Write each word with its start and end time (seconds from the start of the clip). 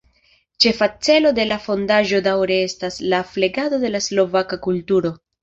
Ĉefa 0.63 0.85
celo 1.07 1.31
de 1.39 1.45
la 1.49 1.59
fondaĵo 1.65 2.21
daŭre 2.29 2.57
estas 2.71 2.99
la 3.15 3.21
flegado 3.35 3.81
de 3.85 3.93
la 3.95 4.03
slovaka 4.09 4.61
kulturo. 4.71 5.15